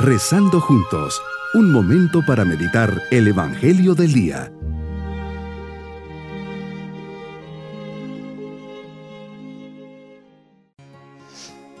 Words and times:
Rezando 0.00 0.60
juntos, 0.60 1.20
un 1.54 1.72
momento 1.72 2.24
para 2.24 2.44
meditar 2.44 3.02
el 3.10 3.26
Evangelio 3.26 3.96
del 3.96 4.12
Día. 4.12 4.52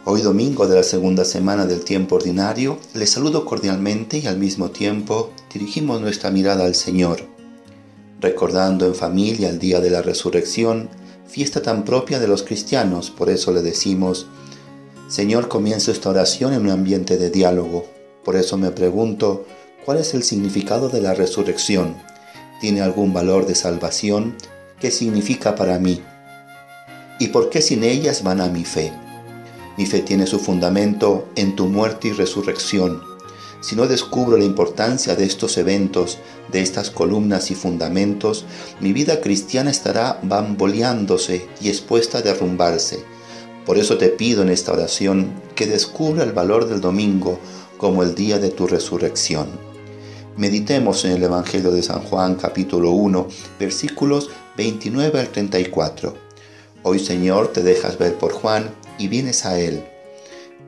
Hoy 0.04 0.22
domingo 0.22 0.66
de 0.66 0.74
la 0.74 0.82
segunda 0.82 1.24
semana 1.24 1.64
del 1.64 1.84
tiempo 1.84 2.16
ordinario, 2.16 2.80
les 2.92 3.08
saludo 3.10 3.44
cordialmente 3.44 4.18
y 4.18 4.26
al 4.26 4.36
mismo 4.36 4.72
tiempo 4.72 5.30
dirigimos 5.54 6.00
nuestra 6.00 6.32
mirada 6.32 6.64
al 6.64 6.74
Señor, 6.74 7.20
recordando 8.20 8.84
en 8.86 8.96
familia 8.96 9.48
el 9.48 9.60
día 9.60 9.78
de 9.78 9.90
la 9.90 10.02
resurrección, 10.02 10.88
fiesta 11.28 11.62
tan 11.62 11.84
propia 11.84 12.18
de 12.18 12.26
los 12.26 12.42
cristianos, 12.42 13.12
por 13.12 13.30
eso 13.30 13.52
le 13.52 13.62
decimos, 13.62 14.26
Señor, 15.06 15.46
comienzo 15.46 15.92
esta 15.92 16.10
oración 16.10 16.52
en 16.52 16.62
un 16.62 16.70
ambiente 16.70 17.16
de 17.16 17.30
diálogo, 17.30 17.86
por 18.28 18.36
eso 18.36 18.58
me 18.58 18.70
pregunto, 18.70 19.46
¿cuál 19.86 19.96
es 19.96 20.12
el 20.12 20.22
significado 20.22 20.90
de 20.90 21.00
la 21.00 21.14
resurrección? 21.14 21.96
¿Tiene 22.60 22.82
algún 22.82 23.14
valor 23.14 23.46
de 23.46 23.54
salvación? 23.54 24.36
¿Qué 24.78 24.90
significa 24.90 25.54
para 25.54 25.78
mí? 25.78 26.02
¿Y 27.18 27.28
por 27.28 27.48
qué 27.48 27.62
sin 27.62 27.82
ellas 27.82 28.22
van 28.22 28.42
a 28.42 28.48
mi 28.48 28.66
fe? 28.66 28.92
Mi 29.78 29.86
fe 29.86 30.00
tiene 30.00 30.26
su 30.26 30.40
fundamento 30.40 31.26
en 31.36 31.56
tu 31.56 31.68
muerte 31.68 32.08
y 32.08 32.12
resurrección. 32.12 33.00
Si 33.62 33.76
no 33.76 33.86
descubro 33.86 34.36
la 34.36 34.44
importancia 34.44 35.16
de 35.16 35.24
estos 35.24 35.56
eventos, 35.56 36.18
de 36.52 36.60
estas 36.60 36.90
columnas 36.90 37.50
y 37.50 37.54
fundamentos, 37.54 38.44
mi 38.78 38.92
vida 38.92 39.22
cristiana 39.22 39.70
estará 39.70 40.20
bamboleándose 40.22 41.48
y 41.62 41.70
expuesta 41.70 42.18
a 42.18 42.20
derrumbarse. 42.20 43.02
Por 43.64 43.78
eso 43.78 43.96
te 43.96 44.10
pido 44.10 44.42
en 44.42 44.50
esta 44.50 44.72
oración 44.72 45.32
que 45.54 45.66
descubra 45.66 46.24
el 46.24 46.32
valor 46.32 46.68
del 46.68 46.82
domingo 46.82 47.38
como 47.78 48.02
el 48.02 48.14
día 48.14 48.38
de 48.38 48.50
tu 48.50 48.66
resurrección. 48.66 49.48
Meditemos 50.36 51.04
en 51.04 51.12
el 51.12 51.22
Evangelio 51.22 51.70
de 51.70 51.82
San 51.82 52.02
Juan 52.02 52.34
capítulo 52.34 52.90
1 52.90 53.28
versículos 53.58 54.30
29 54.56 55.20
al 55.20 55.28
34. 55.28 56.14
Hoy 56.82 56.98
Señor 56.98 57.48
te 57.48 57.62
dejas 57.62 57.96
ver 57.96 58.14
por 58.16 58.32
Juan 58.32 58.74
y 58.98 59.08
vienes 59.08 59.46
a 59.46 59.58
Él. 59.58 59.84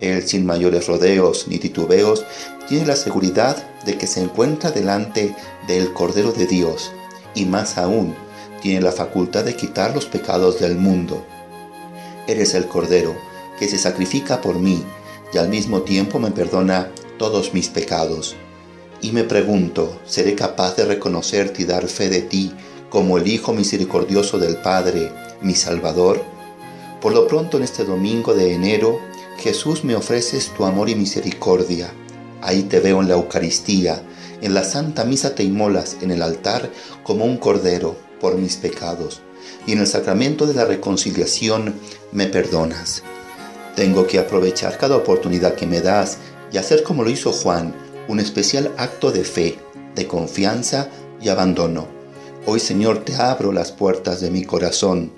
Él 0.01 0.27
sin 0.27 0.47
mayores 0.47 0.87
rodeos 0.87 1.47
ni 1.49 1.59
titubeos 1.59 2.25
tiene 2.69 2.87
la 2.87 2.97
seguridad 2.97 3.57
de 3.85 3.99
que 3.99 4.07
se 4.07 4.23
encuentra 4.23 4.71
delante 4.71 5.35
del 5.67 5.93
Cordero 5.93 6.33
de 6.33 6.47
Dios 6.47 6.93
y 7.35 7.45
más 7.45 7.77
aún 7.77 8.15
tiene 8.63 8.81
la 8.81 8.93
facultad 8.93 9.45
de 9.45 9.57
quitar 9.57 9.95
los 9.95 10.07
pecados 10.07 10.61
del 10.61 10.77
mundo. 10.77 11.25
Eres 12.27 12.55
el 12.55 12.67
Cordero 12.67 13.15
que 13.59 13.69
se 13.69 13.79
sacrifica 13.79 14.41
por 14.41 14.59
mí 14.59 14.83
y 15.33 15.39
al 15.39 15.49
mismo 15.49 15.83
tiempo 15.83 16.19
me 16.19 16.31
perdona 16.31 16.91
todos 17.21 17.53
mis 17.53 17.69
pecados. 17.69 18.35
Y 19.03 19.13
me 19.13 19.25
pregunto, 19.25 20.01
¿seré 20.07 20.35
capaz 20.35 20.77
de 20.77 20.87
reconocerte 20.87 21.61
y 21.61 21.65
dar 21.67 21.87
fe 21.87 22.09
de 22.09 22.23
ti 22.23 22.51
como 22.89 23.19
el 23.19 23.29
Hijo 23.29 23.53
misericordioso 23.53 24.39
del 24.39 24.57
Padre, 24.57 25.13
mi 25.43 25.55
Salvador? 25.55 26.25
Por 27.03 27.13
lo 27.13 27.27
pronto 27.27 27.59
en 27.59 27.65
este 27.65 27.85
domingo 27.85 28.33
de 28.33 28.55
enero, 28.55 28.99
Jesús 29.37 29.85
me 29.85 29.95
ofreces 29.95 30.51
tu 30.57 30.65
amor 30.65 30.89
y 30.89 30.95
misericordia. 30.95 31.93
Ahí 32.41 32.63
te 32.63 32.81
veo 32.81 33.03
en 33.03 33.09
la 33.09 33.17
Eucaristía, 33.17 34.03
en 34.41 34.55
la 34.55 34.65
Santa 34.65 35.05
Misa 35.05 35.35
te 35.35 35.43
inmolas 35.43 35.99
en 36.01 36.13
el 36.13 36.23
altar 36.23 36.71
como 37.03 37.27
un 37.27 37.37
cordero 37.37 37.99
por 38.19 38.39
mis 38.39 38.57
pecados, 38.57 39.21
y 39.67 39.73
en 39.73 39.81
el 39.81 39.87
sacramento 39.87 40.47
de 40.47 40.55
la 40.55 40.65
reconciliación 40.65 41.75
me 42.13 42.29
perdonas. 42.29 43.03
Tengo 43.77 44.07
que 44.07 44.19
aprovechar 44.19 44.79
cada 44.79 44.97
oportunidad 44.97 45.55
que 45.55 45.67
me 45.67 45.83
das 45.83 46.19
y 46.53 46.59
hacer 46.59 46.83
como 46.83 47.03
lo 47.05 47.11
hizo 47.11 47.33
Juan, 47.33 47.75
un 48.09 48.21
especial 48.21 48.73
acto 48.77 49.13
de 49.13 49.25
fe, 49.25 49.59
de 49.95 50.07
confianza 50.07 50.89
y 51.21 51.29
abandono. 51.29 51.89
Hoy 52.47 52.61
Señor 52.61 53.05
te 53.05 53.15
abro 53.17 53.53
las 53.53 53.73
puertas 53.73 54.21
de 54.21 54.31
mi 54.31 54.45
corazón, 54.45 55.13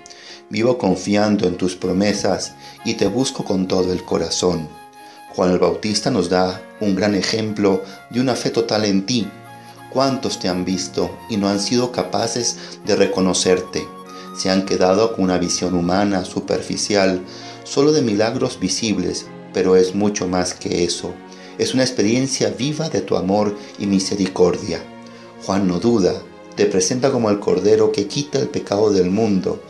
vivo 0.49 0.77
confiando 0.77 1.47
en 1.47 1.55
tus 1.55 1.75
promesas 1.75 2.53
y 2.85 2.95
te 2.95 3.07
busco 3.07 3.43
con 3.43 3.67
todo 3.67 3.93
el 3.93 4.03
corazón. 4.03 4.67
Juan 5.35 5.51
el 5.51 5.59
Bautista 5.59 6.11
nos 6.11 6.29
da 6.29 6.61
un 6.79 6.95
gran 6.95 7.15
ejemplo 7.15 7.83
de 8.11 8.19
una 8.19 8.35
fe 8.35 8.51
total 8.51 8.85
en 8.85 9.05
ti. 9.05 9.27
¿Cuántos 9.89 10.39
te 10.39 10.47
han 10.47 10.65
visto 10.65 11.17
y 11.29 11.37
no 11.37 11.49
han 11.49 11.59
sido 11.59 11.91
capaces 11.91 12.57
de 12.85 12.95
reconocerte? 12.95 13.87
Se 14.37 14.49
han 14.49 14.65
quedado 14.65 15.15
con 15.15 15.25
una 15.25 15.37
visión 15.37 15.75
humana, 15.75 16.25
superficial, 16.25 17.21
solo 17.63 17.91
de 17.91 18.01
milagros 18.01 18.59
visibles, 18.59 19.25
pero 19.53 19.75
es 19.75 19.95
mucho 19.95 20.27
más 20.27 20.53
que 20.53 20.83
eso. 20.83 21.13
Es 21.57 21.73
una 21.73 21.83
experiencia 21.83 22.49
viva 22.49 22.89
de 22.89 23.01
tu 23.01 23.15
amor 23.15 23.55
y 23.77 23.85
misericordia. 23.85 24.83
Juan 25.45 25.67
no 25.67 25.79
duda, 25.79 26.13
te 26.55 26.65
presenta 26.65 27.11
como 27.11 27.29
el 27.29 27.39
Cordero 27.39 27.91
que 27.91 28.07
quita 28.07 28.39
el 28.39 28.47
pecado 28.47 28.91
del 28.91 29.09
mundo. 29.09 29.61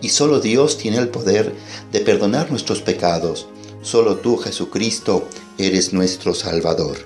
Y 0.00 0.10
solo 0.10 0.40
Dios 0.40 0.76
tiene 0.76 0.98
el 0.98 1.08
poder 1.08 1.54
de 1.90 2.00
perdonar 2.00 2.50
nuestros 2.50 2.82
pecados. 2.82 3.46
Solo 3.82 4.16
tú, 4.16 4.36
Jesucristo, 4.36 5.26
eres 5.56 5.92
nuestro 5.92 6.34
Salvador. 6.34 6.96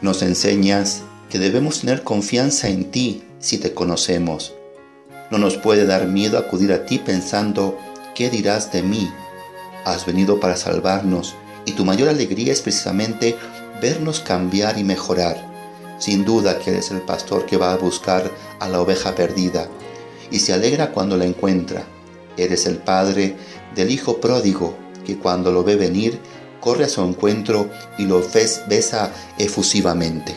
Nos 0.00 0.22
enseñas 0.22 1.02
que 1.28 1.38
debemos 1.38 1.80
tener 1.80 2.02
confianza 2.02 2.68
en 2.68 2.90
ti 2.90 3.22
si 3.38 3.58
te 3.58 3.74
conocemos. 3.74 4.54
No 5.30 5.38
nos 5.38 5.56
puede 5.56 5.86
dar 5.86 6.06
miedo 6.06 6.38
acudir 6.38 6.72
a 6.72 6.86
ti 6.86 6.98
pensando, 6.98 7.78
¿qué 8.14 8.30
dirás 8.30 8.72
de 8.72 8.82
mí? 8.82 9.08
Has 9.84 10.06
venido 10.06 10.40
para 10.40 10.56
salvarnos 10.56 11.34
y 11.70 11.72
tu 11.72 11.84
mayor 11.84 12.08
alegría 12.08 12.52
es 12.52 12.62
precisamente 12.62 13.36
vernos 13.80 14.18
cambiar 14.18 14.76
y 14.76 14.82
mejorar. 14.82 15.36
Sin 16.00 16.24
duda 16.24 16.58
que 16.58 16.70
eres 16.70 16.90
el 16.90 17.00
pastor 17.02 17.46
que 17.46 17.56
va 17.56 17.72
a 17.72 17.76
buscar 17.76 18.28
a 18.58 18.68
la 18.68 18.80
oveja 18.80 19.14
perdida 19.14 19.68
y 20.32 20.40
se 20.40 20.52
alegra 20.52 20.90
cuando 20.90 21.16
la 21.16 21.26
encuentra. 21.26 21.84
Eres 22.36 22.66
el 22.66 22.78
padre 22.78 23.36
del 23.76 23.92
hijo 23.92 24.20
pródigo 24.20 24.76
que 25.06 25.16
cuando 25.16 25.52
lo 25.52 25.62
ve 25.62 25.76
venir 25.76 26.18
corre 26.60 26.84
a 26.84 26.88
su 26.88 27.02
encuentro 27.02 27.70
y 27.98 28.04
lo 28.04 28.20
besa 28.68 29.12
efusivamente. 29.38 30.34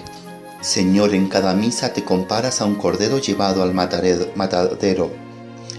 Señor, 0.61 1.15
en 1.15 1.29
cada 1.29 1.55
misa 1.55 1.93
te 1.93 2.03
comparas 2.03 2.61
a 2.61 2.65
un 2.65 2.75
cordero 2.75 3.17
llevado 3.17 3.63
al 3.63 3.73
matadero. 3.73 5.11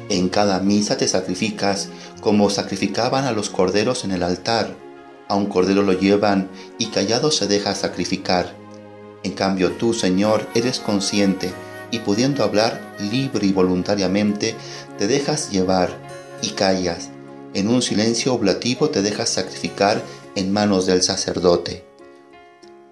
En 0.09 0.29
cada 0.29 0.59
misa 0.59 0.97
te 0.97 1.07
sacrificas 1.07 1.91
como 2.21 2.51
sacrificaban 2.51 3.25
a 3.25 3.33
los 3.33 3.51
corderos 3.51 4.05
en 4.05 4.11
el 4.11 4.25
altar 4.25 4.84
a 5.29 5.37
un 5.37 5.47
cordero 5.47 5.83
lo 5.83 5.93
llevan 5.93 6.49
y 6.79 6.87
callado 6.87 7.31
se 7.31 7.47
deja 7.47 7.75
sacrificar. 7.75 8.55
En 9.23 9.33
cambio 9.33 9.73
tú, 9.73 9.95
Señor, 9.95 10.47
eres 10.55 10.81
consciente 10.81 11.53
y 11.91 12.01
pudiendo 12.01 12.45
hablar 12.45 12.97
libre 12.99 13.47
y 13.47 13.53
voluntariamente, 13.53 14.55
te 14.99 15.07
dejas 15.07 15.51
llevar 15.51 15.97
y 16.43 16.51
callas. 16.51 17.11
En 17.55 17.69
un 17.69 17.83
silencio 17.83 18.35
oblativo 18.35 18.91
te 18.91 19.01
dejas 19.01 19.31
sacrificar 19.31 20.03
en 20.35 20.53
manos 20.53 20.87
del 20.87 21.03
sacerdote. 21.03 21.85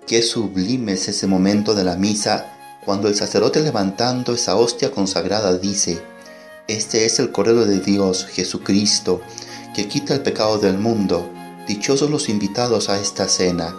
Qué 0.07 0.23
sublime 0.23 0.93
es 0.93 1.09
ese 1.09 1.27
momento 1.27 1.75
de 1.75 1.85
la 1.85 1.97
misa 1.97 2.81
cuando 2.85 3.09
el 3.09 3.15
sacerdote 3.15 3.61
levantando 3.61 4.35
esa 4.35 4.57
hostia 4.57 4.91
consagrada 4.91 5.57
dice, 5.59 6.01
Este 6.69 7.05
es 7.05 7.19
el 7.19 7.33
Cordero 7.33 7.65
de 7.67 7.81
Dios, 7.81 8.27
Jesucristo, 8.27 9.21
que 9.75 9.89
quita 9.89 10.15
el 10.15 10.23
pecado 10.23 10.59
del 10.59 10.79
mundo 10.79 11.31
Dichosos 11.73 12.11
los 12.11 12.29
invitados 12.29 12.91
a 12.91 13.01
esta 13.01 13.27
cena. 13.29 13.75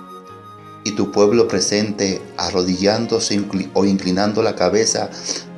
Y 0.84 0.94
tu 0.94 1.12
pueblo 1.12 1.48
presente, 1.48 2.24
arrodillándose 2.38 3.40
o 3.76 3.86
inclinando 3.86 4.42
la 4.42 4.56
cabeza, 4.56 5.12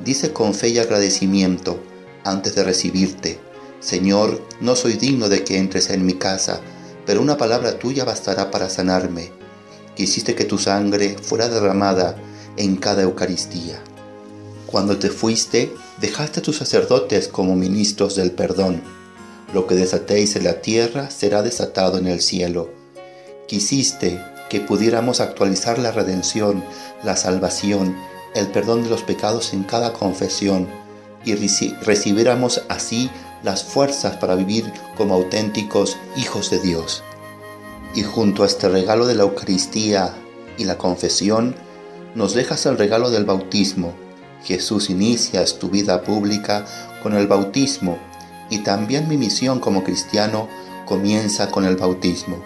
dice 0.04 0.34
con 0.34 0.52
fe 0.52 0.68
y 0.68 0.78
agradecimiento, 0.78 1.80
antes 2.24 2.54
de 2.54 2.62
recibirte, 2.62 3.40
Señor, 3.80 4.42
no 4.60 4.76
soy 4.76 4.98
digno 4.98 5.30
de 5.30 5.44
que 5.44 5.56
entres 5.56 5.88
en 5.88 6.04
mi 6.04 6.12
casa, 6.12 6.60
pero 7.06 7.22
una 7.22 7.38
palabra 7.38 7.78
tuya 7.78 8.04
bastará 8.04 8.50
para 8.50 8.68
sanarme. 8.68 9.32
Quisiste 9.94 10.34
que 10.34 10.44
tu 10.44 10.58
sangre 10.58 11.16
fuera 11.18 11.48
derramada 11.48 12.16
en 12.58 12.76
cada 12.76 13.00
Eucaristía. 13.00 13.82
Cuando 14.66 14.98
te 14.98 15.08
fuiste, 15.08 15.74
dejaste 16.02 16.40
a 16.40 16.42
tus 16.42 16.58
sacerdotes 16.58 17.28
como 17.28 17.56
ministros 17.56 18.14
del 18.14 18.32
perdón 18.32 18.82
lo 19.52 19.66
que 19.66 19.74
desatéis 19.74 20.36
en 20.36 20.44
la 20.44 20.60
tierra 20.60 21.10
será 21.10 21.42
desatado 21.42 21.98
en 21.98 22.06
el 22.06 22.20
cielo. 22.20 22.70
Quisiste 23.46 24.20
que 24.50 24.60
pudiéramos 24.60 25.20
actualizar 25.20 25.78
la 25.78 25.92
redención, 25.92 26.64
la 27.02 27.16
salvación, 27.16 27.96
el 28.34 28.48
perdón 28.48 28.82
de 28.82 28.90
los 28.90 29.02
pecados 29.02 29.52
en 29.52 29.64
cada 29.64 29.92
confesión 29.92 30.68
y 31.24 31.34
recibiéramos 31.34 32.62
así 32.68 33.10
las 33.42 33.64
fuerzas 33.64 34.16
para 34.16 34.34
vivir 34.34 34.72
como 34.96 35.14
auténticos 35.14 35.96
hijos 36.16 36.50
de 36.50 36.60
Dios. 36.60 37.02
Y 37.94 38.02
junto 38.02 38.42
a 38.42 38.46
este 38.46 38.68
regalo 38.68 39.06
de 39.06 39.14
la 39.14 39.22
Eucaristía 39.22 40.14
y 40.58 40.64
la 40.64 40.78
confesión, 40.78 41.54
nos 42.14 42.34
dejas 42.34 42.66
el 42.66 42.78
regalo 42.78 43.10
del 43.10 43.24
bautismo. 43.24 43.94
Jesús 44.44 44.90
inicia 44.90 45.44
tu 45.58 45.68
vida 45.68 46.02
pública 46.02 46.64
con 47.02 47.14
el 47.14 47.26
bautismo 47.26 47.98
y 48.50 48.58
también 48.58 49.08
mi 49.08 49.16
misión 49.16 49.60
como 49.60 49.84
cristiano 49.84 50.48
comienza 50.86 51.50
con 51.50 51.64
el 51.64 51.76
bautismo. 51.76 52.42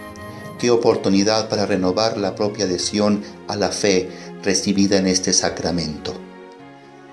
qué 0.58 0.70
oportunidad 0.70 1.48
para 1.48 1.64
renovar 1.64 2.18
la 2.18 2.34
propia 2.34 2.66
adhesión 2.66 3.22
a 3.48 3.56
la 3.56 3.70
fe 3.70 4.10
recibida 4.42 4.98
en 4.98 5.06
este 5.06 5.32
sacramento, 5.32 6.12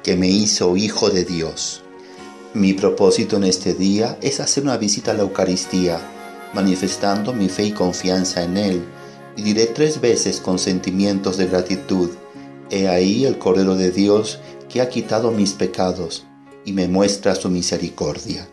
que 0.03 0.17
me 0.17 0.27
hizo 0.27 0.75
hijo 0.75 1.09
de 1.09 1.23
Dios. 1.23 1.81
Mi 2.53 2.73
propósito 2.73 3.37
en 3.37 3.45
este 3.45 3.73
día 3.73 4.17
es 4.21 4.41
hacer 4.41 4.63
una 4.63 4.75
visita 4.75 5.11
a 5.11 5.13
la 5.13 5.23
Eucaristía, 5.23 5.97
manifestando 6.53 7.31
mi 7.31 7.47
fe 7.47 7.67
y 7.67 7.71
confianza 7.71 8.43
en 8.43 8.57
Él, 8.57 8.83
y 9.37 9.43
diré 9.43 9.67
tres 9.67 10.01
veces 10.01 10.41
con 10.41 10.59
sentimientos 10.59 11.37
de 11.37 11.47
gratitud, 11.47 12.09
He 12.69 12.89
ahí 12.89 13.25
el 13.25 13.37
Cordero 13.37 13.75
de 13.75 13.91
Dios 13.91 14.39
que 14.67 14.81
ha 14.81 14.89
quitado 14.89 15.31
mis 15.31 15.53
pecados 15.53 16.25
y 16.65 16.73
me 16.73 16.89
muestra 16.89 17.33
su 17.33 17.49
misericordia. 17.49 18.45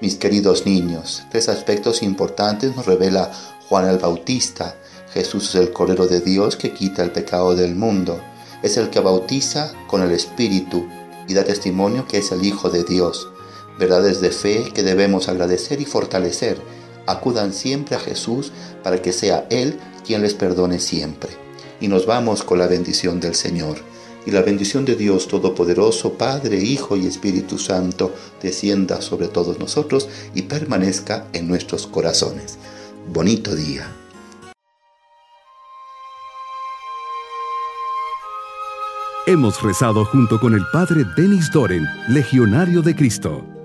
Mis 0.00 0.14
queridos 0.14 0.64
niños, 0.64 1.24
tres 1.28 1.48
aspectos 1.48 2.04
importantes 2.04 2.76
nos 2.76 2.86
revela 2.86 3.32
Juan 3.68 3.88
el 3.88 3.98
Bautista. 3.98 4.76
Jesús 5.12 5.48
es 5.48 5.54
el 5.56 5.72
Cordero 5.72 6.06
de 6.06 6.20
Dios 6.20 6.54
que 6.54 6.72
quita 6.72 7.02
el 7.02 7.10
pecado 7.10 7.56
del 7.56 7.74
mundo. 7.74 8.20
Es 8.62 8.76
el 8.76 8.90
que 8.90 9.00
bautiza 9.00 9.72
con 9.88 10.02
el 10.02 10.12
Espíritu 10.12 10.86
y 11.26 11.34
da 11.34 11.42
testimonio 11.42 12.06
que 12.06 12.18
es 12.18 12.30
el 12.30 12.44
Hijo 12.44 12.70
de 12.70 12.84
Dios. 12.84 13.28
Verdades 13.76 14.20
de 14.20 14.30
fe 14.30 14.70
que 14.72 14.84
debemos 14.84 15.28
agradecer 15.28 15.80
y 15.80 15.84
fortalecer. 15.84 16.60
Acudan 17.06 17.52
siempre 17.52 17.96
a 17.96 18.00
Jesús 18.00 18.52
para 18.84 19.02
que 19.02 19.12
sea 19.12 19.48
Él 19.50 19.80
quien 20.06 20.22
les 20.22 20.34
perdone 20.34 20.78
siempre. 20.78 21.30
Y 21.80 21.88
nos 21.88 22.06
vamos 22.06 22.44
con 22.44 22.60
la 22.60 22.68
bendición 22.68 23.18
del 23.18 23.34
Señor 23.34 23.78
y 24.28 24.30
la 24.30 24.42
bendición 24.42 24.84
de 24.84 24.94
Dios 24.94 25.26
Todopoderoso, 25.26 26.12
Padre, 26.12 26.62
Hijo 26.62 26.98
y 26.98 27.06
Espíritu 27.06 27.56
Santo, 27.56 28.12
descienda 28.42 29.00
sobre 29.00 29.28
todos 29.28 29.58
nosotros 29.58 30.06
y 30.34 30.42
permanezca 30.42 31.28
en 31.32 31.48
nuestros 31.48 31.86
corazones. 31.86 32.58
Bonito 33.10 33.56
día. 33.56 33.90
Hemos 39.26 39.62
rezado 39.62 40.04
junto 40.04 40.38
con 40.38 40.52
el 40.52 40.62
Padre 40.74 41.04
Denis 41.16 41.50
Doren, 41.50 41.86
Legionario 42.08 42.82
de 42.82 42.94
Cristo. 42.94 43.57